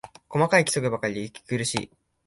[0.29, 1.91] 細かい規則ばかりで息苦しい